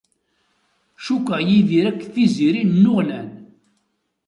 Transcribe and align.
Cukkeɣ 1.05 1.39
Yidir 1.47 1.85
akked 1.87 2.09
Tiziri 2.15 2.63
nnuɣnan. 2.65 3.29